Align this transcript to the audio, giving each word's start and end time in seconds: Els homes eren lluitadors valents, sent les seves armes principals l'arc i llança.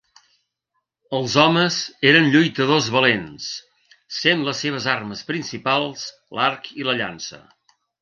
Els 1.17 1.35
homes 1.43 1.77
eren 2.13 2.31
lluitadors 2.37 2.89
valents, 2.97 3.51
sent 4.23 4.43
les 4.51 4.65
seves 4.67 4.91
armes 4.97 5.25
principals 5.31 6.11
l'arc 6.41 6.71
i 6.83 6.93
llança. 6.93 7.45